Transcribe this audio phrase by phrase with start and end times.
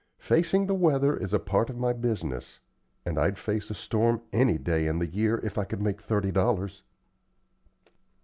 [0.17, 2.59] Facing the weather is a part of my business;
[3.05, 6.31] and I'd face a storm any day in the year if I could make thirty
[6.31, 6.81] dollars."